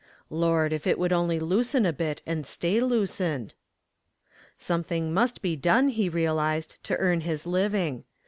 [0.31, 3.53] "Lord, if it would only loosen a bit and stay loosened."
[4.57, 8.05] Something must be done, he realized, to earn his living.